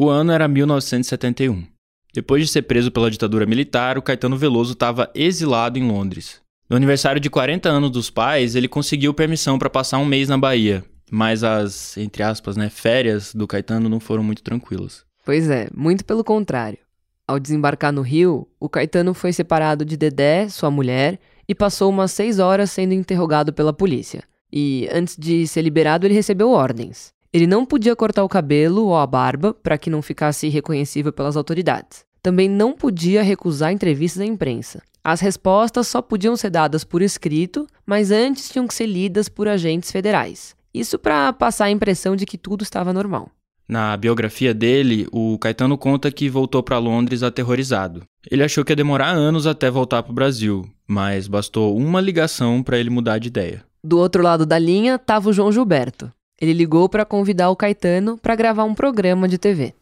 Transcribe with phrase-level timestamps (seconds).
[0.00, 1.66] O ano era 1971.
[2.14, 6.40] Depois de ser preso pela ditadura militar, o Caetano Veloso estava exilado em Londres.
[6.70, 10.38] No aniversário de 40 anos dos pais, ele conseguiu permissão para passar um mês na
[10.38, 15.04] Bahia, mas as, entre aspas, né, férias do Caetano não foram muito tranquilas.
[15.24, 16.78] Pois é, muito pelo contrário.
[17.26, 21.18] Ao desembarcar no Rio, o Caetano foi separado de Dedé, sua mulher,
[21.48, 24.22] e passou umas seis horas sendo interrogado pela polícia.
[24.52, 27.12] E antes de ser liberado, ele recebeu ordens.
[27.32, 31.36] Ele não podia cortar o cabelo ou a barba para que não ficasse irreconhecível pelas
[31.36, 32.04] autoridades.
[32.22, 34.82] Também não podia recusar entrevistas à imprensa.
[35.04, 39.46] As respostas só podiam ser dadas por escrito, mas antes tinham que ser lidas por
[39.46, 40.56] agentes federais.
[40.72, 43.30] Isso para passar a impressão de que tudo estava normal.
[43.68, 48.02] Na biografia dele, o Caetano conta que voltou para Londres aterrorizado.
[48.30, 52.62] Ele achou que ia demorar anos até voltar para o Brasil, mas bastou uma ligação
[52.62, 53.64] para ele mudar de ideia.
[53.84, 56.10] Do outro lado da linha estava o João Gilberto.
[56.40, 59.74] Ele ligou para convidar o Caetano para gravar um programa de TV.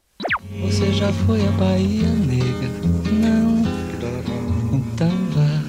[0.63, 2.69] Você já foi à Bahia Negra?
[3.13, 4.79] Não.
[4.79, 5.63] Então vá.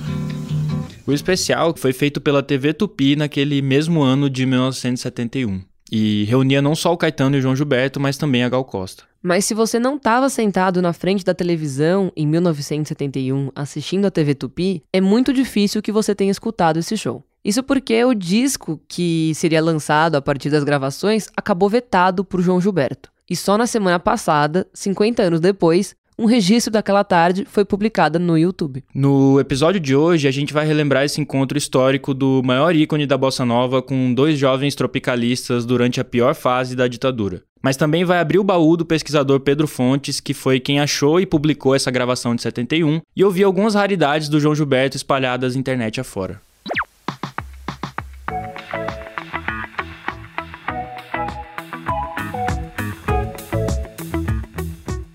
[1.05, 6.75] O especial foi feito pela TV Tupi naquele mesmo ano de 1971 e reunia não
[6.75, 9.03] só o Caetano e o João Gilberto, mas também a Gal Costa.
[9.21, 14.35] Mas se você não estava sentado na frente da televisão em 1971 assistindo a TV
[14.35, 17.23] Tupi, é muito difícil que você tenha escutado esse show.
[17.43, 22.59] Isso porque o disco que seria lançado a partir das gravações acabou vetado por João
[22.59, 23.09] Gilberto.
[23.29, 28.37] E só na semana passada, 50 anos depois, um registro daquela tarde foi publicado no
[28.37, 28.83] YouTube.
[28.93, 33.17] No episódio de hoje, a gente vai relembrar esse encontro histórico do maior ícone da
[33.17, 37.43] bossa nova com dois jovens tropicalistas durante a pior fase da ditadura.
[37.61, 41.25] Mas também vai abrir o baú do pesquisador Pedro Fontes, que foi quem achou e
[41.25, 46.41] publicou essa gravação de 71, e ouvir algumas raridades do João Gilberto espalhadas internet afora.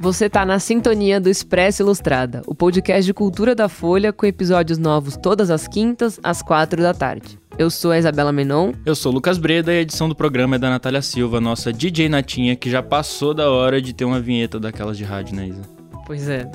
[0.03, 4.77] Você tá na sintonia do Expresso Ilustrada, o podcast de cultura da Folha com episódios
[4.77, 7.39] novos todas as quintas, às quatro da tarde.
[7.57, 8.73] Eu sou a Isabela Menon.
[8.85, 11.73] Eu sou o Lucas Breda e a edição do programa é da Natália Silva, nossa
[11.73, 15.47] DJ Natinha, que já passou da hora de ter uma vinheta daquelas de rádio, né,
[15.47, 15.63] Isa?
[16.05, 16.51] Pois é.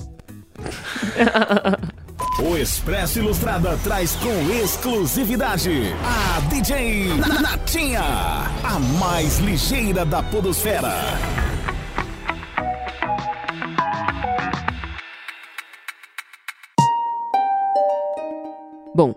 [2.43, 5.71] O Expresso Ilustrada traz com exclusividade
[6.03, 7.07] a DJ
[7.41, 11.46] Natinha, a mais ligeira da podosfera.
[18.97, 19.13] Bom,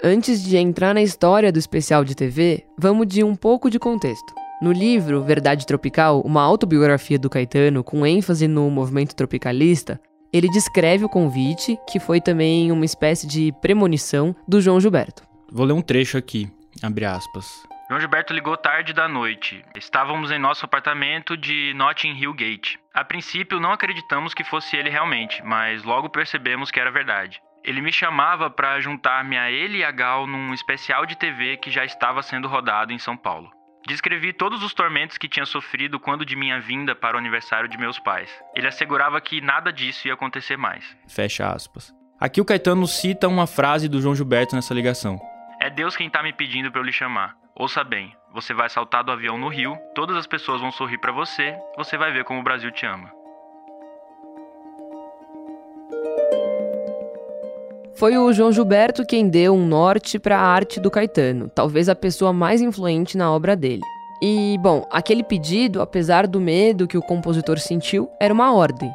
[0.00, 4.32] antes de entrar na história do especial de TV, vamos de um pouco de contexto.
[4.62, 10.00] No livro Verdade Tropical, uma autobiografia do Caetano com ênfase no movimento tropicalista,
[10.32, 15.24] ele descreve o convite, que foi também uma espécie de premonição do João Gilberto.
[15.50, 16.48] Vou ler um trecho aqui,
[16.80, 17.44] abre aspas.
[17.88, 19.64] João Gilberto ligou tarde da noite.
[19.76, 22.76] Estávamos em nosso apartamento de Notting Hill Gate.
[22.94, 27.42] A princípio não acreditamos que fosse ele realmente, mas logo percebemos que era verdade.
[27.64, 31.70] Ele me chamava para juntar-me a ele e a Gal num especial de TV que
[31.70, 33.50] já estava sendo rodado em São Paulo.
[33.86, 37.78] Descrevi todos os tormentos que tinha sofrido quando de minha vinda para o aniversário de
[37.78, 38.30] meus pais.
[38.54, 40.84] Ele assegurava que nada disso ia acontecer mais.
[41.08, 41.90] Fecha aspas.
[42.20, 45.18] Aqui o Caetano cita uma frase do João Gilberto nessa ligação.
[45.58, 47.34] É Deus quem está me pedindo para eu lhe chamar.
[47.56, 51.12] Ouça bem, você vai saltar do avião no Rio, todas as pessoas vão sorrir para
[51.12, 53.10] você, você vai ver como o Brasil te ama.
[57.96, 61.94] Foi o João Gilberto quem deu um norte para a arte do Caetano, talvez a
[61.94, 63.82] pessoa mais influente na obra dele.
[64.20, 68.90] E, bom, aquele pedido, apesar do medo que o compositor sentiu, era uma ordem.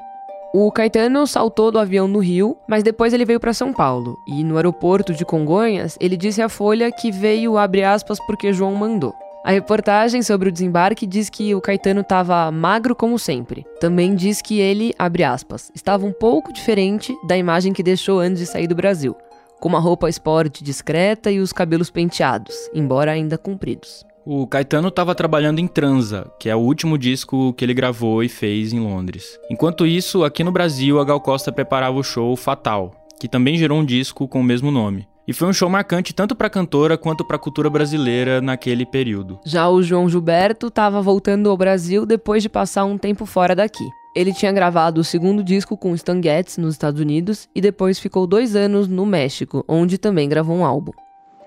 [0.53, 4.17] O Caetano saltou do avião no Rio, mas depois ele veio para São Paulo.
[4.27, 8.75] E no aeroporto de Congonhas, ele disse à Folha que veio, abre aspas, porque João
[8.75, 9.13] mandou.
[9.43, 13.65] A reportagem sobre o desembarque diz que o Caetano estava magro como sempre.
[13.79, 18.39] Também diz que ele, abre aspas, estava um pouco diferente da imagem que deixou antes
[18.39, 19.15] de sair do Brasil,
[19.59, 24.05] com uma roupa esporte discreta e os cabelos penteados, embora ainda compridos.
[24.25, 28.27] O Caetano estava trabalhando em Transa, que é o último disco que ele gravou e
[28.27, 29.39] fez em Londres.
[29.49, 33.79] Enquanto isso, aqui no Brasil, a Gal Costa preparava o show Fatal, que também gerou
[33.79, 35.07] um disco com o mesmo nome.
[35.29, 38.83] E foi um show marcante tanto para a cantora quanto para a cultura brasileira naquele
[38.83, 39.39] período.
[39.45, 43.87] Já o João Gilberto estava voltando ao Brasil depois de passar um tempo fora daqui.
[44.15, 48.25] Ele tinha gravado o segundo disco com Stan Getz nos Estados Unidos e depois ficou
[48.25, 50.93] dois anos no México, onde também gravou um álbum.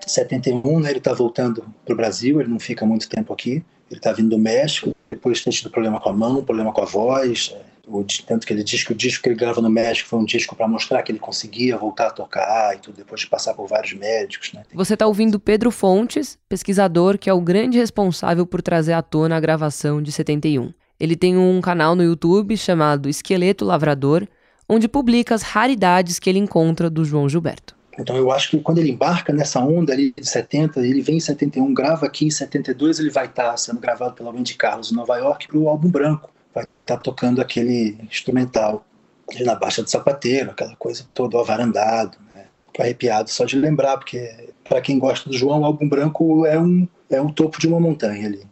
[0.07, 3.61] 71, né, ele está voltando para o Brasil, ele não fica muito tempo aqui.
[3.91, 6.85] Ele está vindo do México, depois tem tido problema com a mão, problema com a
[6.85, 7.53] voz,
[7.87, 10.25] o, tanto que ele diz que o disco que ele grava no México foi um
[10.25, 13.67] disco para mostrar que ele conseguia voltar a tocar e tudo, depois de passar por
[13.67, 14.53] vários médicos.
[14.53, 14.63] Né?
[14.73, 19.35] Você está ouvindo Pedro Fontes, pesquisador que é o grande responsável por trazer à tona
[19.35, 20.73] a gravação de 71.
[20.99, 24.25] Ele tem um canal no YouTube chamado Esqueleto Lavrador,
[24.69, 27.75] onde publica as raridades que ele encontra do João Gilberto.
[27.99, 31.19] Então eu acho que quando ele embarca nessa onda ali de 70, ele vem em
[31.19, 34.95] 71, grava aqui em 72, ele vai estar tá sendo gravado pela Wendy Carlos em
[34.95, 36.32] Nova York para o álbum branco.
[36.53, 38.85] Vai estar tá tocando aquele instrumental
[39.29, 42.45] ali na Baixa do Sapateiro, aquela coisa toda, avarandado, né?
[42.79, 46.87] arrepiado só de lembrar, porque para quem gosta do João, o álbum branco é um,
[47.09, 48.45] é um topo de uma montanha ali.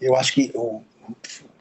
[0.00, 0.82] Eu acho que o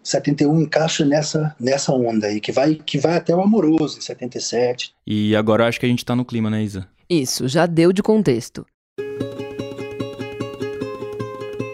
[0.04, 4.94] 71 encaixa nessa, nessa onda aí, que vai, que vai até o Amoroso, em 77.
[5.06, 6.88] E agora acho que a gente tá no clima, né, Isa?
[7.10, 8.66] Isso, já deu de contexto.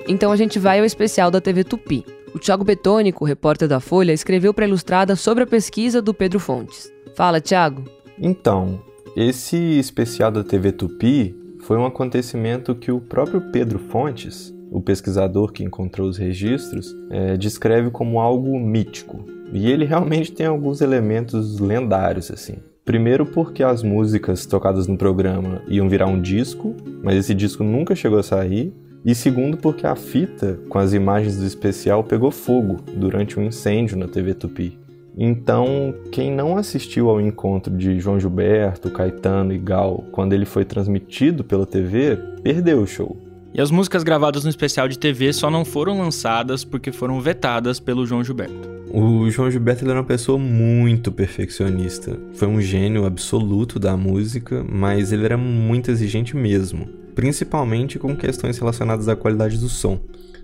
[0.07, 2.05] Então a gente vai ao especial da TV Tupi.
[2.33, 6.91] O Thiago Betônico, repórter da Folha, escreveu para Ilustrada sobre a pesquisa do Pedro Fontes.
[7.15, 7.83] Fala, Thiago.
[8.19, 8.81] Então,
[9.15, 15.51] esse especial da TV Tupi foi um acontecimento que o próprio Pedro Fontes, o pesquisador
[15.51, 19.23] que encontrou os registros, é, descreve como algo mítico.
[19.53, 22.55] E ele realmente tem alguns elementos lendários, assim.
[22.83, 27.95] Primeiro porque as músicas tocadas no programa iam virar um disco, mas esse disco nunca
[27.95, 28.73] chegou a sair.
[29.05, 33.97] E segundo porque a fita com as imagens do especial pegou fogo durante um incêndio
[33.97, 34.79] na TV Tupi.
[35.17, 40.65] Então, quem não assistiu ao encontro de João Gilberto, Caetano e Gal quando ele foi
[40.65, 43.15] transmitido pela TV, perdeu o show.
[43.53, 47.79] E as músicas gravadas no especial de TV só não foram lançadas porque foram vetadas
[47.79, 48.73] pelo João Gilberto.
[48.91, 52.17] O João Gilberto era uma pessoa muito perfeccionista.
[52.33, 58.57] Foi um gênio absoluto da música, mas ele era muito exigente mesmo, principalmente com questões
[58.57, 59.99] relacionadas à qualidade do som.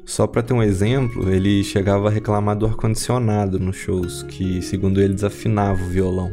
[0.06, 5.00] Só para ter um exemplo, ele chegava a reclamar do ar-condicionado nos shows, que, segundo
[5.00, 6.32] ele, desafinava o violão.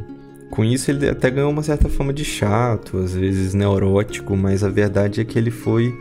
[0.50, 4.68] Com isso, ele até ganhou uma certa fama de chato, às vezes neurótico, mas a
[4.70, 5.92] verdade é que ele foi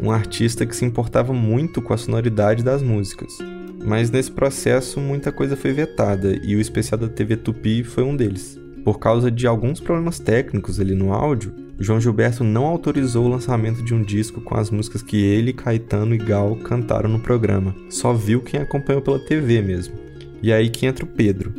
[0.00, 3.36] um artista que se importava muito com a sonoridade das músicas.
[3.84, 8.16] Mas nesse processo, muita coisa foi vetada e o especial da TV Tupi foi um
[8.16, 8.58] deles.
[8.82, 13.82] Por causa de alguns problemas técnicos ali no áudio, João Gilberto não autorizou o lançamento
[13.82, 17.74] de um disco com as músicas que ele, Caetano e Gal cantaram no programa.
[17.90, 19.94] Só viu quem acompanhou pela TV mesmo.
[20.42, 21.52] E aí que entra o Pedro.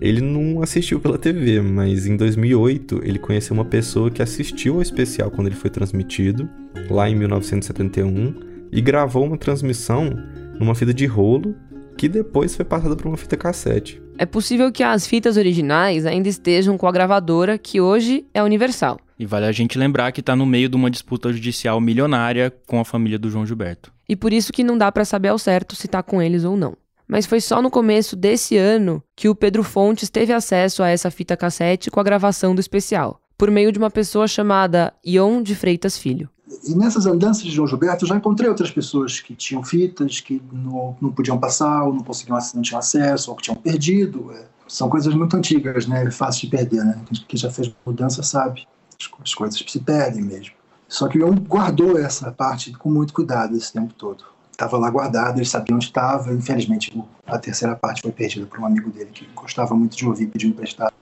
[0.00, 4.82] Ele não assistiu pela TV, mas em 2008 ele conheceu uma pessoa que assistiu ao
[4.82, 6.48] especial quando ele foi transmitido,
[6.90, 8.34] lá em 1971,
[8.72, 10.10] e gravou uma transmissão
[10.58, 11.54] numa fita de rolo
[11.96, 14.02] que depois foi passada para uma fita cassete.
[14.18, 18.98] É possível que as fitas originais ainda estejam com a gravadora que hoje é Universal.
[19.22, 22.80] E vale a gente lembrar que está no meio de uma disputa judicial milionária com
[22.80, 23.92] a família do João Gilberto.
[24.08, 26.56] E por isso que não dá para saber ao certo se está com eles ou
[26.56, 26.76] não.
[27.06, 31.08] Mas foi só no começo desse ano que o Pedro Fontes teve acesso a essa
[31.08, 35.54] fita cassete com a gravação do especial, por meio de uma pessoa chamada Ion de
[35.54, 36.28] Freitas Filho.
[36.66, 40.42] E nessas andanças de João Gilberto, eu já encontrei outras pessoas que tinham fitas, que
[40.52, 44.32] não, não podiam passar, ou não conseguiam não tinham acesso, ou que tinham perdido.
[44.32, 46.04] É, são coisas muito antigas, né?
[46.04, 47.00] É fácil de perder, né?
[47.28, 48.66] Quem já fez mudança sabe.
[49.02, 50.54] As, as coisas se perdem mesmo.
[50.88, 54.24] Só que eu guardou essa parte com muito cuidado esse tempo todo.
[54.50, 56.32] Estava lá guardado, ele sabia onde estava.
[56.32, 60.26] Infelizmente, a terceira parte foi perdida por um amigo dele que gostava muito de ouvir
[60.26, 60.92] pedindo emprestado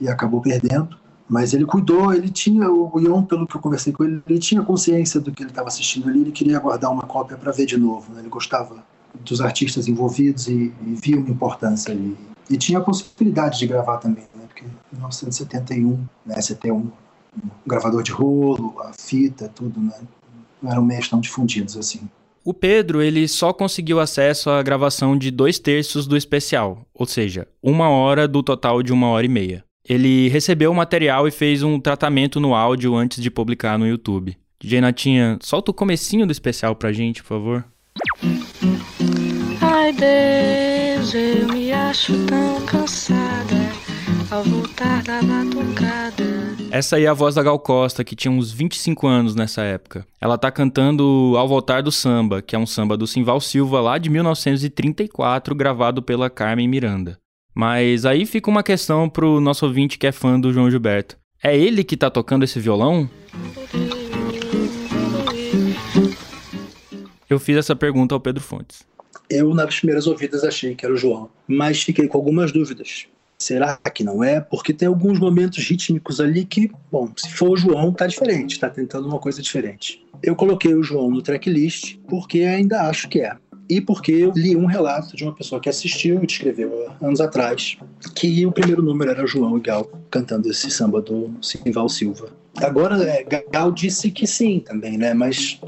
[0.00, 0.98] e acabou perdendo.
[1.28, 4.62] Mas ele cuidou, ele tinha, o Ion, pelo que eu conversei com ele, ele tinha
[4.62, 7.76] consciência do que ele estava assistindo ali, ele queria guardar uma cópia para ver de
[7.76, 8.12] novo.
[8.12, 8.20] Né?
[8.20, 8.84] Ele gostava
[9.24, 12.16] dos artistas envolvidos e, e, via uma importância ali.
[12.48, 14.44] E tinha a possibilidade de gravar também, né?
[14.46, 16.90] porque em 1971, né, você tem um, um
[17.66, 19.94] gravador de rolo, a fita, tudo, né?
[20.62, 22.00] não eram meios tão difundidos assim.
[22.44, 27.48] O Pedro ele só conseguiu acesso à gravação de dois terços do especial, ou seja,
[27.62, 29.64] uma hora do total de uma hora e meia.
[29.88, 34.36] Ele recebeu o material e fez um tratamento no áudio antes de publicar no YouTube.
[34.60, 37.64] DJ Natinha, solta o comecinho do especial pra gente, por favor.
[39.60, 43.75] Ai Deus, eu me acho tão cansada
[44.30, 46.24] ao voltar da batucada.
[46.70, 50.06] Essa aí é a voz da Gal Costa, que tinha uns 25 anos nessa época.
[50.20, 53.98] Ela tá cantando Ao Voltar do Samba, que é um samba do Simval Silva lá
[53.98, 57.18] de 1934, gravado pela Carmen Miranda.
[57.54, 61.16] Mas aí fica uma questão pro nosso ouvinte que é fã do João Gilberto.
[61.42, 63.08] É ele que tá tocando esse violão?
[67.28, 68.84] Eu fiz essa pergunta ao Pedro Fontes.
[69.28, 73.08] Eu, nas primeiras ouvidas, achei que era o João, mas fiquei com algumas dúvidas.
[73.38, 74.40] Será que não é?
[74.40, 78.70] Porque tem alguns momentos rítmicos ali que, bom, se for o João, tá diferente, tá
[78.70, 80.04] tentando uma coisa diferente.
[80.22, 83.36] Eu coloquei o João no tracklist porque ainda acho que é
[83.68, 87.76] e porque eu li um relato de uma pessoa que assistiu e descreveu anos atrás
[88.14, 92.28] que o primeiro número era João e Gal cantando esse samba do Simval Silva.
[92.58, 95.12] Agora, é, Gal disse que sim também, né?
[95.12, 95.60] Mas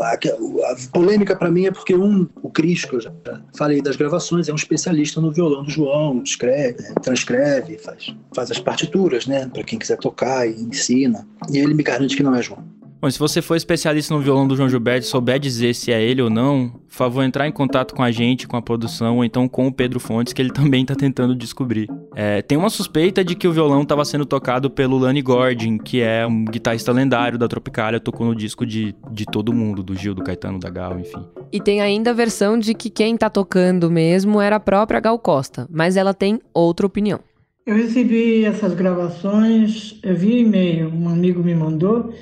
[0.00, 3.12] a, a polêmica para mim é porque um, o Cris, que eu já
[3.54, 8.58] falei das gravações, é um especialista no violão do João, escreve, transcreve, faz, faz as
[8.58, 11.26] partituras, né, para quem quiser tocar e ensina.
[11.50, 12.64] E ele me garante que não é João.
[13.02, 16.00] Bom, se você for especialista no violão do João Gilberto e souber dizer se é
[16.00, 19.24] ele ou não, por favor, entrar em contato com a gente, com a produção, ou
[19.24, 21.88] então com o Pedro Fontes, que ele também está tentando descobrir.
[22.14, 26.00] É, tem uma suspeita de que o violão estava sendo tocado pelo Lani Gordon, que
[26.00, 30.14] é um guitarrista lendário da Tropicália, tocou no disco de, de todo mundo, do Gil,
[30.14, 31.26] do Caetano, da Gal, enfim.
[31.50, 35.18] E tem ainda a versão de que quem tá tocando mesmo era a própria Gal
[35.18, 37.18] Costa, mas ela tem outra opinião.
[37.66, 42.12] Eu recebi essas gravações via e-mail, um amigo me mandou,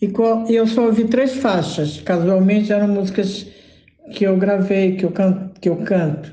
[0.00, 2.00] e eu só ouvi três faixas.
[2.00, 3.46] Casualmente eram músicas
[4.12, 5.60] que eu gravei, que eu canto.
[5.60, 6.32] Que eu canto.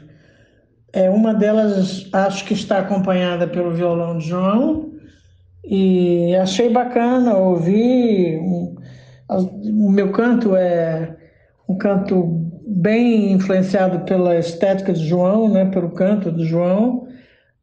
[0.93, 4.93] É, uma delas acho que está acompanhada pelo violão de João
[5.63, 8.37] e achei bacana ouvir.
[8.39, 8.75] Um,
[9.29, 11.17] o meu canto é
[11.67, 17.07] um canto bem influenciado pela estética de João, né, pelo canto de João.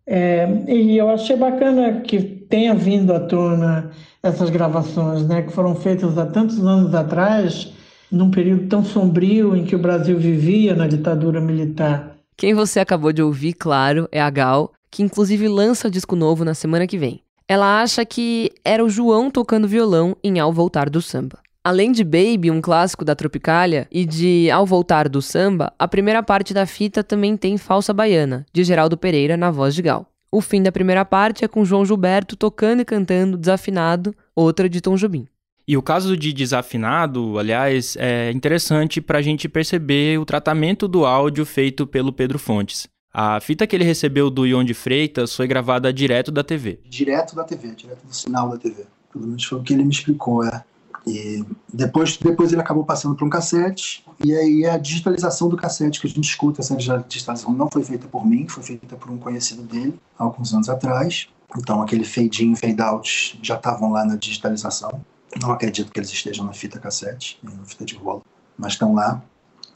[0.06, 5.74] É, e eu achei bacana que tenha vindo à tona essas gravações, né, que foram
[5.74, 7.72] feitas há tantos anos atrás,
[8.10, 12.16] num período tão sombrio em que o Brasil vivia na ditadura militar.
[12.36, 16.54] Quem você acabou de ouvir, claro, é a Gal, que inclusive lança disco novo na
[16.54, 17.20] semana que vem.
[17.48, 21.38] Ela acha que era o João tocando violão em Ao Voltar do Samba.
[21.64, 26.22] Além de Baby, um clássico da Tropicália, e de Ao Voltar do Samba, a primeira
[26.22, 30.06] parte da fita também tem Falsa Baiana, de Geraldo Pereira na voz de Gal.
[30.34, 34.80] O fim da primeira parte é com João Gilberto tocando e cantando desafinado, outra de
[34.80, 35.28] Tom Jobim.
[35.68, 41.04] E o caso de desafinado, aliás, é interessante para a gente perceber o tratamento do
[41.04, 42.88] áudio feito pelo Pedro Fontes.
[43.12, 46.80] A fita que ele recebeu do Ion de Freitas foi gravada direto da TV.
[46.86, 48.86] Direto da TV, direto do sinal da TV.
[49.12, 50.64] Pelo menos foi o que ele me explicou, é.
[51.06, 56.00] E depois, depois ele acabou passando para um cassete, e aí a digitalização do cassete
[56.00, 59.18] que a gente escuta, essa digitalização não foi feita por mim, foi feita por um
[59.18, 61.28] conhecido dele, há alguns anos atrás.
[61.56, 65.04] Então aquele fade in, fade out já estavam lá na digitalização.
[65.40, 68.22] Não acredito que eles estejam na fita cassete, na fita de rolo,
[68.56, 69.22] mas estão lá.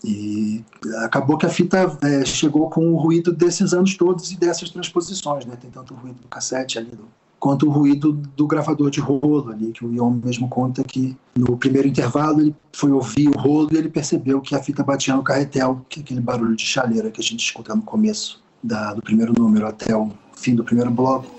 [0.05, 0.65] E
[1.03, 5.45] acabou que a fita é, chegou com o ruído desses anos todos e dessas transposições,
[5.45, 5.57] né?
[5.57, 9.51] Tem tanto o ruído do cassete ali, do, quanto o ruído do gravador de rolo
[9.51, 13.69] ali, que o Ion mesmo conta que no primeiro intervalo ele foi ouvir o rolo
[13.73, 17.11] e ele percebeu que a fita batia no carretel, que é aquele barulho de chaleira
[17.11, 20.91] que a gente escuta no começo da, do primeiro número até o fim do primeiro
[20.91, 21.31] bloco.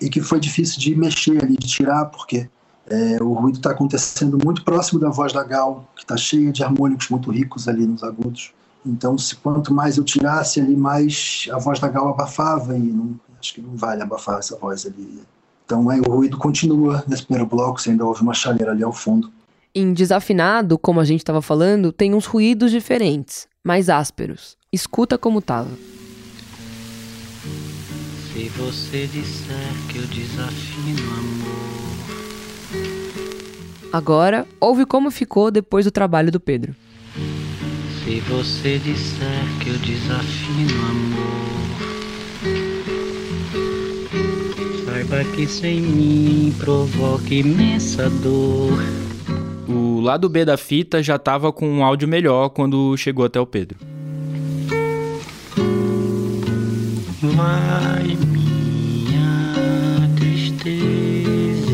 [0.00, 2.48] E que foi difícil de mexer ali, de tirar, porque
[2.86, 6.64] é, o ruído está acontecendo muito próximo da voz da Gal, que está cheia de
[6.64, 8.54] harmônicos muito ricos ali nos agudos.
[8.84, 13.18] Então, se quanto mais eu tirasse ali, mais a voz da Gal abafava e não,
[13.38, 15.20] acho que não vale abafar essa voz ali.
[15.64, 18.92] Então, aí, o ruído continua nesse primeiro bloco, você ainda ouve uma chaleira ali ao
[18.92, 19.30] fundo.
[19.74, 24.56] Em desafinado, como a gente estava falando, tem uns ruídos diferentes, mais ásperos.
[24.72, 25.70] Escuta como tava.
[28.32, 31.60] Se você disser que eu desafino amor.
[33.92, 36.74] Agora, ouve como ficou depois do trabalho do Pedro.
[38.10, 41.46] Se você disser que eu desafino amor,
[44.84, 48.82] saiba que sem mim provoca imensa dor.
[49.68, 53.46] O lado B da fita já tava com um áudio melhor quando chegou até o
[53.46, 53.78] Pedro.
[57.22, 61.70] Vai minha tristeza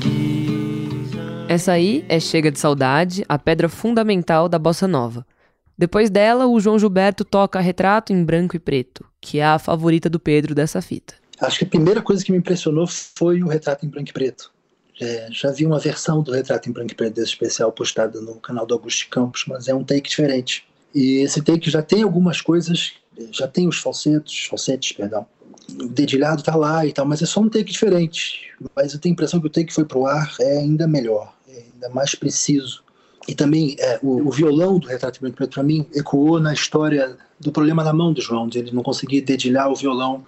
[0.00, 1.12] diz
[1.48, 5.24] Essa aí é Chega de Saudade, a pedra fundamental da bossa nova.
[5.82, 10.08] Depois dela, o João Gilberto toca Retrato em Branco e Preto, que é a favorita
[10.08, 11.14] do Pedro dessa fita.
[11.40, 14.52] Acho que a primeira coisa que me impressionou foi o Retrato em Branco e Preto.
[15.00, 18.36] É, já vi uma versão do Retrato em Branco e Preto desse especial postada no
[18.36, 20.64] canal do Augusto Campos, mas é um take diferente.
[20.94, 22.92] E esse take já tem algumas coisas,
[23.32, 25.26] já tem os falsetos, falsetes, perdão.
[25.68, 28.52] O dedilhado tá lá e tal, mas é só um take diferente.
[28.76, 31.64] Mas eu tenho a impressão que o take foi pro ar é ainda melhor, é
[31.74, 32.84] ainda mais preciso
[33.28, 37.16] e também é, o, o, violão do Retrato Branco Preto, para mim, ecoou na história
[37.38, 40.26] do problema na mão do João, de ele não conseguir dedilhar o violão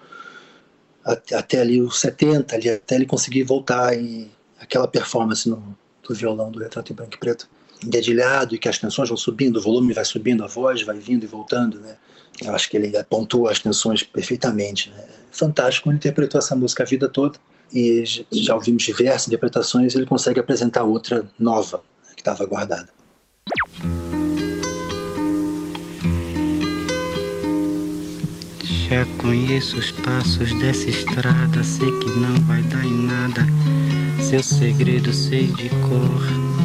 [1.04, 6.14] até, até ali os 70, ali, até ele conseguir voltar e aquela performance no, do
[6.14, 7.48] violão do Retrato Branco e Preto
[7.82, 11.24] dedilhado e que as tensões vão subindo, o volume vai subindo, a voz vai vindo
[11.24, 11.96] e voltando, né?
[12.42, 15.04] Eu acho que ele pontua as tensões perfeitamente, né?
[15.30, 17.38] Fantástico, ele interpretou essa música a vida toda
[17.72, 21.82] e já ouvimos diversas interpretações, ele consegue apresentar outra nova,
[22.24, 22.88] estava guardada.
[28.62, 33.46] Já conheço os passos dessa estrada, sei que não vai dar em nada.
[34.22, 36.63] Seu segredo sei de cor.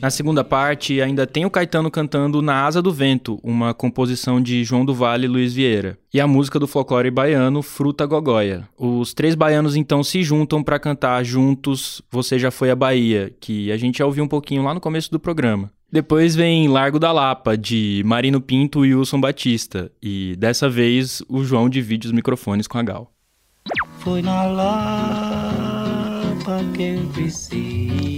[0.00, 4.62] Na segunda parte, ainda tem o Caetano cantando Na Asa do Vento, uma composição de
[4.62, 8.68] João do Vale e Luiz Vieira, e a música do folclore baiano, Fruta Gogóia.
[8.78, 13.72] Os três baianos então se juntam para cantar juntos Você Já Foi à Bahia, que
[13.72, 15.70] a gente já ouviu um pouquinho lá no começo do programa.
[15.90, 21.42] Depois vem Largo da Lapa, de Marino Pinto e Wilson Batista, e dessa vez o
[21.42, 23.10] João divide os microfones com a Gal.
[23.98, 26.08] Foi na Lapa
[26.74, 28.17] que eu preciso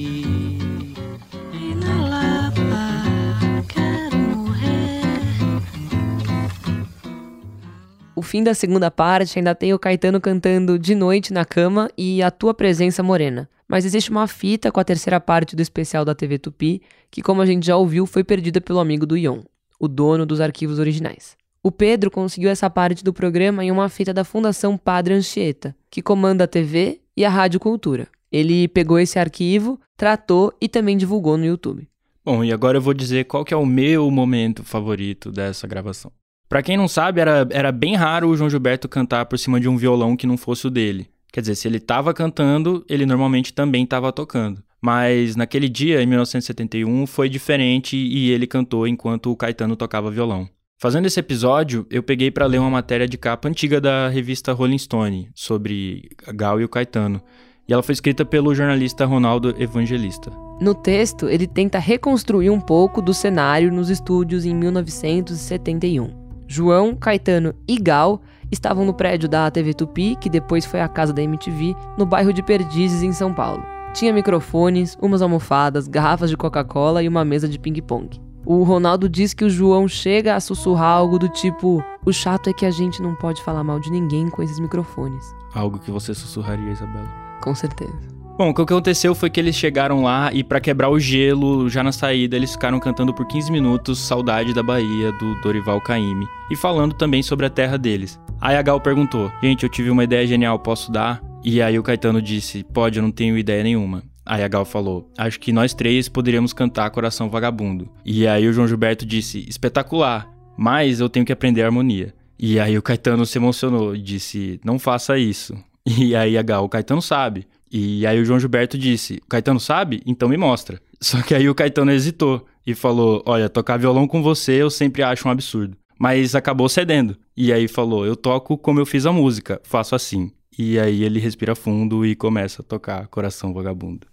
[8.21, 12.23] o fim da segunda parte ainda tem o Caetano cantando De Noite na Cama e
[12.23, 13.49] A Tua Presença Morena.
[13.67, 17.41] Mas existe uma fita com a terceira parte do especial da TV Tupi, que, como
[17.41, 19.41] a gente já ouviu, foi perdida pelo amigo do Ion,
[19.79, 21.35] o dono dos arquivos originais.
[21.63, 26.03] O Pedro conseguiu essa parte do programa em uma fita da Fundação Padre Anchieta, que
[26.03, 28.07] comanda a TV e a Rádio Cultura.
[28.31, 31.89] Ele pegou esse arquivo, tratou e também divulgou no YouTube.
[32.23, 36.13] Bom, e agora eu vou dizer qual que é o meu momento favorito dessa gravação.
[36.51, 39.69] Para quem não sabe, era, era bem raro o João Gilberto cantar por cima de
[39.69, 41.09] um violão que não fosse o dele.
[41.33, 44.61] Quer dizer, se ele estava cantando, ele normalmente também estava tocando.
[44.83, 50.49] Mas naquele dia, em 1971, foi diferente e ele cantou enquanto o Caetano tocava violão.
[50.77, 54.79] Fazendo esse episódio, eu peguei para ler uma matéria de capa antiga da revista Rolling
[54.79, 57.23] Stone sobre Gal e o Caetano.
[57.69, 60.33] E ela foi escrita pelo jornalista Ronaldo Evangelista.
[60.61, 66.30] No texto, ele tenta reconstruir um pouco do cenário nos estúdios em 1971.
[66.51, 71.13] João, Caetano e Gal estavam no prédio da TV Tupi, que depois foi a casa
[71.13, 73.63] da MTV, no bairro de Perdizes, em São Paulo.
[73.95, 78.21] Tinha microfones, umas almofadas, garrafas de Coca-Cola e uma mesa de ping-pong.
[78.45, 82.53] O Ronaldo diz que o João chega a sussurrar algo do tipo: O chato é
[82.53, 85.25] que a gente não pode falar mal de ninguém com esses microfones.
[85.55, 87.09] Algo que você sussurraria, Isabela?
[87.45, 88.10] Com certeza.
[88.41, 91.83] Bom, o que aconteceu foi que eles chegaram lá e para quebrar o gelo, já
[91.83, 96.57] na saída, eles ficaram cantando por 15 minutos Saudade da Bahia, do Dorival Caymmi, e
[96.57, 98.19] falando também sobre a terra deles.
[98.41, 101.23] Aí a Gal perguntou: Gente, eu tive uma ideia genial, posso dar?
[101.45, 104.03] E aí o Caetano disse: Pode, eu não tenho ideia nenhuma.
[104.25, 107.91] Aí a Gal falou: Acho que nós três poderíamos cantar Coração Vagabundo.
[108.07, 112.15] E aí o João Gilberto disse: Espetacular, mas eu tenho que aprender harmonia.
[112.39, 115.55] E aí o Caetano se emocionou e disse: Não faça isso.
[115.99, 117.47] E aí a Gal, o Caetano sabe.
[117.71, 120.03] E aí o João Gilberto disse: Caetano sabe?
[120.05, 120.81] Então me mostra.
[121.01, 125.03] Só que aí o Caetano hesitou e falou: Olha, tocar violão com você eu sempre
[125.03, 125.77] acho um absurdo.
[125.99, 127.17] Mas acabou cedendo.
[127.37, 130.33] E aí falou: Eu toco como eu fiz a música, faço assim.
[130.59, 134.07] E aí ele respira fundo e começa a tocar Coração Vagabundo.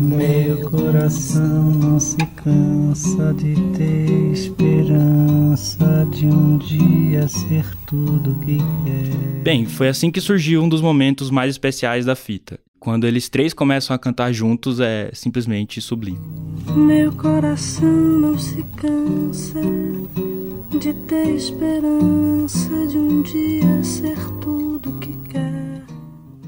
[0.00, 9.42] Meu coração não se cansa de ter esperança de um dia ser tudo que quer.
[9.42, 12.60] Bem, foi assim que surgiu um dos momentos mais especiais da fita.
[12.78, 16.20] Quando eles três começam a cantar juntos é simplesmente sublime.
[16.76, 19.60] Meu coração não se cansa
[20.78, 25.16] de ter esperança de um dia ser tudo que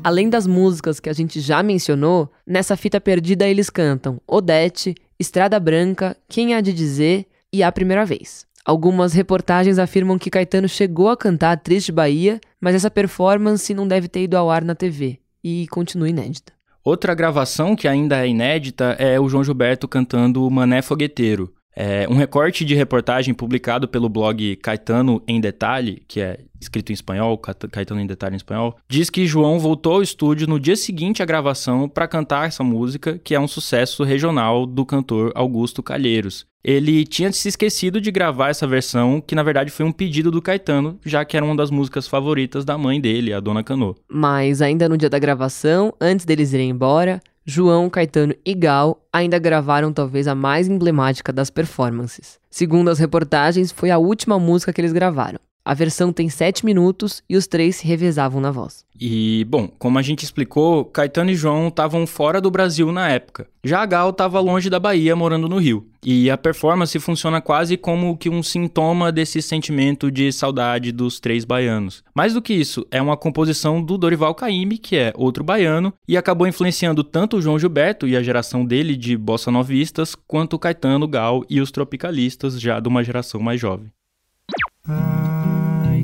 [0.02, 5.60] Além das músicas que a gente já mencionou, nessa fita perdida eles cantam Odete, Estrada
[5.60, 8.46] Branca, Quem Há de Dizer e A Primeira Vez.
[8.64, 14.08] Algumas reportagens afirmam que Caetano chegou a cantar Triste Bahia, mas essa performance não deve
[14.08, 16.52] ter ido ao ar na TV e continua inédita.
[16.82, 21.52] Outra gravação que ainda é inédita é o João Gilberto cantando Mané Fogueteiro.
[21.74, 26.92] É um recorte de reportagem publicado pelo blog Caetano em Detalhe, que é escrito em
[26.92, 31.22] espanhol, Caetano em Detalhe em espanhol, diz que João voltou ao estúdio no dia seguinte
[31.22, 36.46] à gravação para cantar essa música, que é um sucesso regional do cantor Augusto Calheiros.
[36.62, 40.42] Ele tinha se esquecido de gravar essa versão, que na verdade foi um pedido do
[40.42, 43.96] Caetano, já que era uma das músicas favoritas da mãe dele, a Dona Canô.
[44.06, 49.36] Mas ainda no dia da gravação, antes deles irem embora, João, Caetano e Gal ainda
[49.36, 52.38] gravaram talvez a mais emblemática das performances.
[52.48, 55.40] Segundo as reportagens, foi a última música que eles gravaram.
[55.70, 58.84] A versão tem 7 minutos e os três se revezavam na voz.
[59.00, 63.46] E, bom, como a gente explicou, Caetano e João estavam fora do Brasil na época.
[63.62, 65.86] Já a Gal estava longe da Bahia, morando no Rio.
[66.04, 71.44] E a performance funciona quase como que um sintoma desse sentimento de saudade dos três
[71.44, 72.02] baianos.
[72.12, 76.16] Mais do que isso, é uma composição do Dorival Caymmi, que é outro baiano, e
[76.16, 80.58] acabou influenciando tanto o João Gilberto e a geração dele de bossa novistas, quanto o
[80.58, 83.88] Caetano, Gal e os tropicalistas já de uma geração mais jovem.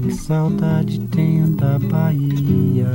[0.07, 2.87] Que saudade tenho da Bahia.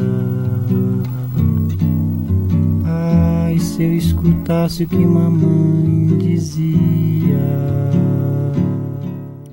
[2.85, 7.37] Ai, se eu escutasse o que mamãe dizia.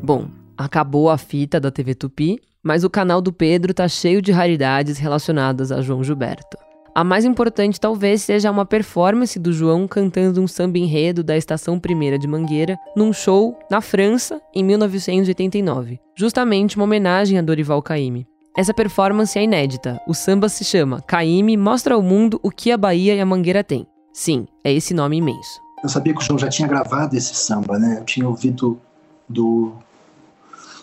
[0.01, 0.27] Bom,
[0.59, 4.99] Acabou a fita da TV Tupi, mas o canal do Pedro tá cheio de raridades
[4.99, 6.59] relacionadas a João Gilberto.
[6.94, 11.79] A mais importante talvez seja uma performance do João cantando um samba enredo da Estação
[11.79, 18.27] Primeira de Mangueira num show na França em 1989, justamente uma homenagem a Dorival Caymmi.
[18.57, 20.01] Essa performance é inédita.
[20.09, 23.62] O samba se chama Caymmi mostra ao mundo o que a Bahia e a Mangueira
[23.62, 23.87] têm.
[24.12, 25.61] Sim, é esse nome imenso.
[25.83, 27.98] Eu sabia que o João já tinha gravado esse samba, né?
[28.01, 28.81] Eu tinha ouvido
[29.29, 29.74] do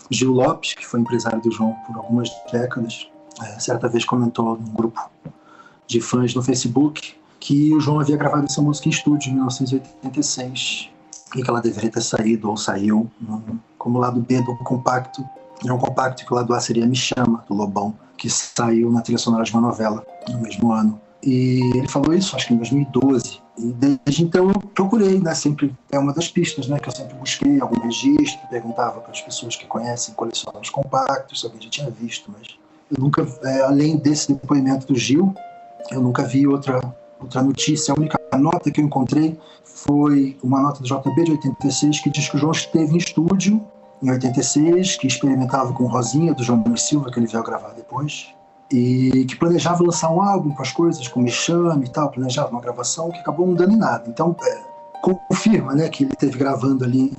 [0.10, 3.10] Gil Lopes, que foi empresário do João por algumas décadas,
[3.42, 5.10] é, certa vez comentou num grupo
[5.88, 10.90] de fãs no Facebook que o João havia gravado essa música em estúdio em 1986
[11.36, 13.10] e que ela deveria ter saído ou saiu
[13.78, 15.24] como lado B do compacto.
[15.66, 19.02] É um compacto que o lado A seria Me Chama, do Lobão, que saiu na
[19.02, 21.00] trilha sonora de uma novela no mesmo ano.
[21.24, 23.40] E ele falou isso, acho que em 2012.
[23.58, 25.34] E desde então eu procurei, né?
[25.34, 26.78] Sempre é uma das pistas, né?
[26.78, 31.40] Que eu sempre busquei algum registro, perguntava para as pessoas que conhecem, colecionam os compactos,
[31.40, 32.56] se alguém já tinha visto, mas
[32.92, 35.34] eu nunca, é, além desse depoimento do Gil,
[35.92, 36.80] eu nunca vi outra,
[37.20, 37.94] outra notícia.
[37.94, 42.30] A única nota que eu encontrei foi uma nota do JB de 86 que diz
[42.30, 43.62] que o João esteve em estúdio
[44.02, 48.34] em 86, que experimentava com Rosinha, do João Nunes Silva, que ele veio gravar depois,
[48.72, 52.50] e que planejava lançar um álbum com as coisas, com Me Chame e tal, planejava
[52.50, 54.04] uma gravação que acabou não dando em nada.
[54.08, 54.60] Então, é,
[55.02, 57.16] confirma né, que ele esteve gravando ali,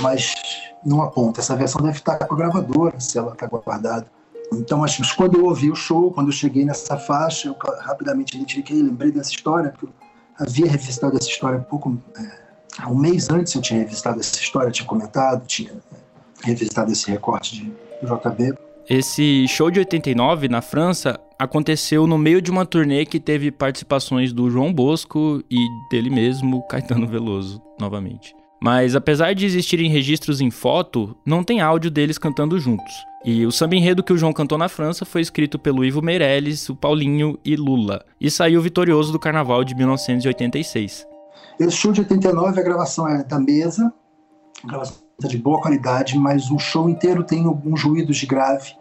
[0.00, 0.34] mas
[0.84, 1.40] não aponta.
[1.40, 4.06] Essa versão deve estar com a gravadora, se ela está guardada.
[4.60, 8.36] Então, acho que quando eu ouvi o show, quando eu cheguei nessa faixa, eu rapidamente
[8.36, 9.92] identifiquei, lembrei dessa história, porque eu
[10.38, 11.96] havia revisitado essa história pouco.
[12.16, 17.10] É, um mês antes eu tinha revisitado essa história, tinha comentado, tinha é, revisitado esse
[17.10, 18.54] recorte de JB.
[18.88, 24.32] Esse show de 89 na França aconteceu no meio de uma turnê que teve participações
[24.32, 28.34] do João Bosco e dele mesmo, Caetano Veloso, novamente.
[28.64, 32.94] Mas apesar de existirem registros em foto, não tem áudio deles cantando juntos.
[33.22, 36.70] E o samba enredo que o João cantou na França foi escrito pelo Ivo Meirelles,
[36.70, 41.06] o Paulinho e Lula, e saiu vitorioso do Carnaval de 1986.
[41.60, 43.92] Esse show de 89, a gravação é da mesa,
[44.64, 48.72] a gravação de boa qualidade, mas o show inteiro tem alguns ruídos de grave,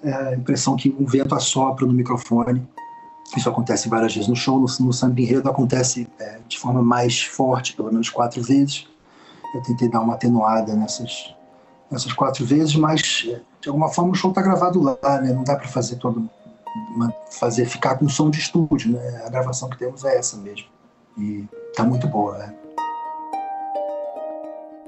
[0.00, 2.64] é, a impressão que um vento assopra no microfone.
[3.36, 7.20] Isso acontece várias vezes no show, no, no samba enredo acontece é, de forma mais
[7.20, 8.86] forte, pelo menos quatro vezes.
[9.54, 11.34] Eu tentei dar uma atenuada nessas,
[11.90, 13.00] nessas quatro vezes, mas
[13.60, 15.32] de alguma forma o show está gravado lá, né?
[15.32, 16.28] Não dá para fazer todo
[17.30, 19.22] fazer ficar com som de estúdio, né?
[19.26, 20.66] A gravação que temos é essa mesmo
[21.16, 22.54] e tá muito boa, né?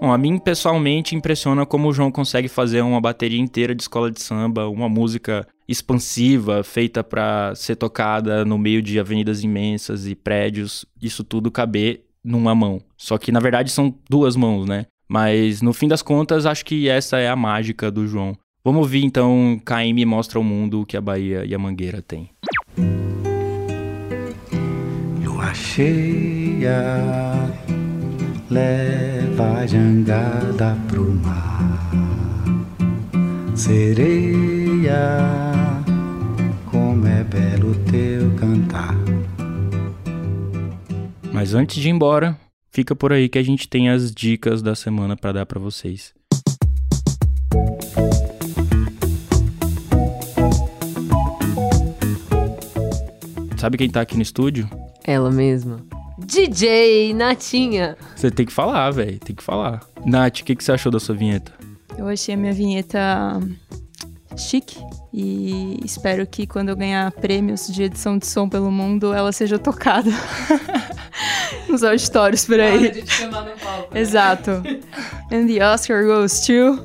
[0.01, 4.11] Bom, a mim pessoalmente impressiona como o João consegue fazer uma bateria inteira de escola
[4.11, 10.15] de samba, uma música expansiva, feita para ser tocada no meio de avenidas imensas e
[10.15, 12.81] prédios, isso tudo caber numa mão.
[12.97, 14.87] Só que na verdade são duas mãos, né?
[15.09, 18.37] Mas no fim das contas, acho que essa é a mágica do João.
[18.65, 22.29] Vamos ouvir então Caime mostra ao mundo o que a Bahia e a Mangueira têm.
[25.25, 27.35] Lua cheia
[28.51, 31.89] leva a jangada pro mar.
[33.55, 34.99] Sereia,
[36.67, 38.50] como é belo teu cantar.
[41.41, 42.39] Mas antes de ir embora,
[42.71, 46.13] fica por aí que a gente tem as dicas da semana para dar para vocês.
[53.57, 54.69] Sabe quem tá aqui no estúdio?
[55.03, 55.83] Ela mesma.
[56.19, 57.97] DJ Natinha.
[58.15, 59.19] Você tem que falar, velho.
[59.19, 59.81] Tem que falar.
[60.05, 61.55] Nath, o que, que você achou da sua vinheta?
[61.97, 63.01] Eu achei a minha vinheta
[64.37, 64.77] chique
[65.13, 69.59] e espero que quando eu ganhar prêmios de edição de som pelo mundo, ela seja
[69.59, 70.11] tocada
[71.69, 72.87] nos auditórios por aí.
[72.87, 73.95] Ah, de te chamar no palco.
[73.95, 74.01] né?
[74.01, 74.51] Exato.
[75.33, 76.79] And the Oscar goes to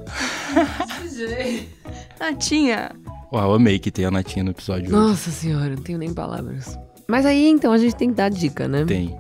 [2.20, 2.92] Natinha.
[3.32, 4.92] Uau, amei que tem a Natinha no episódio hoje.
[4.92, 6.78] Nossa senhora, não tenho nem palavras.
[7.08, 8.86] Mas aí então a gente tem que dar dica, né?
[8.86, 9.16] Tem.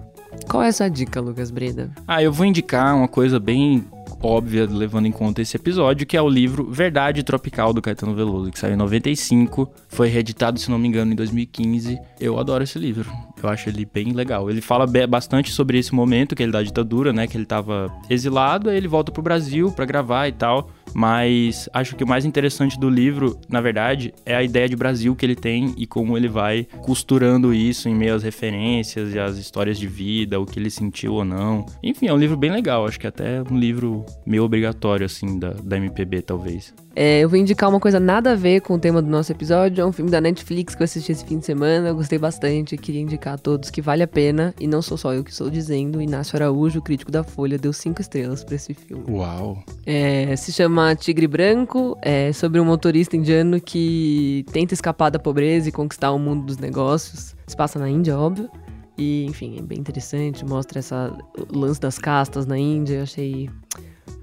[0.49, 1.91] Qual é a sua dica, Lucas Breda?
[2.07, 3.85] Ah, eu vou indicar uma coisa bem
[4.21, 8.51] óbvia, levando em conta esse episódio, que é o livro Verdade Tropical do Caetano Veloso,
[8.51, 11.97] que saiu em 95, foi reeditado, se não me engano, em 2015.
[12.19, 13.09] Eu adoro esse livro.
[13.41, 14.49] Eu acho ele bem legal.
[14.49, 18.69] Ele fala bastante sobre esse momento que ele da ditadura, né, que ele tava exilado,
[18.69, 20.69] aí ele volta pro Brasil pra gravar e tal.
[20.93, 25.13] Mas acho que o mais interessante do livro, na verdade, é a ideia de Brasil
[25.13, 29.37] que ele tem e como ele vai costurando isso em meio às referências e às
[29.37, 31.65] histórias de vida, o que ele sentiu ou não.
[31.83, 32.85] Enfim, é um livro bem legal.
[32.85, 33.94] Acho que até um livro
[34.25, 36.73] meio obrigatório, assim, da, da MPB, talvez.
[36.95, 39.81] É, eu vou indicar uma coisa nada a ver com o tema do nosso episódio.
[39.81, 41.89] É um filme da Netflix que eu assisti esse fim de semana.
[41.89, 42.77] Eu gostei bastante.
[42.77, 44.53] Queria indicar a todos que vale a pena.
[44.59, 46.01] E não sou só eu que estou dizendo.
[46.01, 49.03] Inácio Araújo, crítico da Folha, deu cinco estrelas para esse filme.
[49.09, 49.61] Uau!
[49.85, 51.97] É, se chama Tigre Branco.
[52.01, 56.57] É sobre um motorista indiano que tenta escapar da pobreza e conquistar o mundo dos
[56.57, 57.35] negócios.
[57.45, 58.49] Se passa na Índia, óbvio.
[58.97, 60.45] E, enfim, é bem interessante.
[60.45, 62.95] Mostra essa, o lance das castas na Índia.
[62.95, 63.49] Eu achei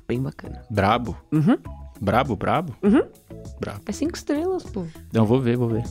[0.09, 0.63] bem bacana.
[0.71, 1.17] Brabo?
[1.31, 1.59] Uhum.
[2.01, 2.75] Brabo, brabo?
[2.83, 3.03] Uhum.
[3.61, 3.81] Brabo.
[3.87, 4.85] É cinco estrelas, pô.
[5.13, 5.85] Não, vou ver, vou ver.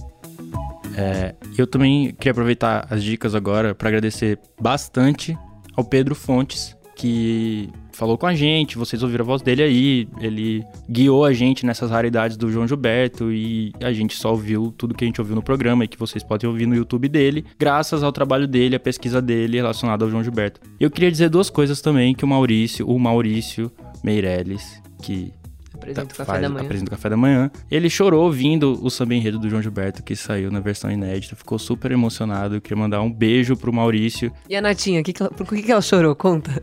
[0.98, 5.38] É, eu também queria aproveitar as dicas agora para agradecer bastante
[5.76, 10.64] ao Pedro Fontes, que falou com a gente, vocês ouviram a voz dele aí, ele
[10.90, 15.04] guiou a gente nessas raridades do João Gilberto e a gente só ouviu tudo que
[15.04, 18.12] a gente ouviu no programa e que vocês podem ouvir no YouTube dele, graças ao
[18.12, 20.60] trabalho dele, a pesquisa dele relacionada ao João Gilberto.
[20.80, 23.72] Eu queria dizer duas coisas também que o Maurício, o Maurício
[24.04, 25.32] Meirelles, que
[25.74, 26.62] Apresenta o tá- café faz- da manhã.
[26.66, 27.50] apresenta o café da manhã.
[27.72, 31.36] Ele chorou ouvindo o samba enredo do João Gilberto, que saiu na versão inédita.
[31.36, 32.56] Ficou super emocionado.
[32.56, 34.32] Eu queria mandar um beijo pro Maurício.
[34.48, 36.14] E a Natinha, que que ela- por que, que ela chorou?
[36.16, 36.62] Conta.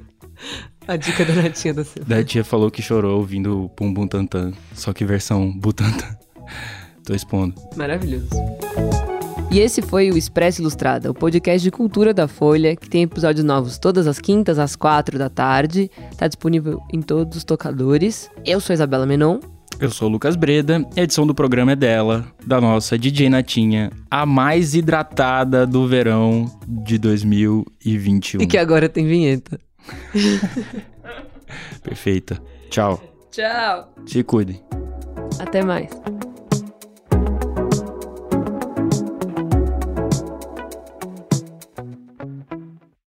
[0.89, 2.09] A dica da Natinha da Silva.
[2.09, 6.17] Da tia falou que chorou ouvindo o Pum Bum Tantan, só que versão Butantan.
[7.05, 7.55] Tô expondo.
[7.77, 8.31] Maravilhoso.
[9.51, 13.45] E esse foi o Expresso Ilustrada, o podcast de cultura da Folha, que tem episódios
[13.45, 15.91] novos todas as quintas, às quatro da tarde.
[16.17, 18.31] Tá disponível em todos os tocadores.
[18.47, 19.41] Eu sou a Isabela Menon.
[19.79, 23.91] Eu sou o Lucas Breda, a edição do programa é dela, da nossa DJ Natinha,
[24.11, 28.41] a mais hidratada do verão de 2021.
[28.41, 29.61] E que agora tem vinheta.
[31.83, 32.41] Perfeita.
[32.71, 33.01] Tchau.
[33.31, 33.93] Tchau.
[34.07, 34.63] Se cuidem.
[35.39, 35.91] Até mais.